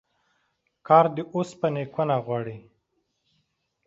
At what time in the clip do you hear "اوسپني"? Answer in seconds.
1.33-1.83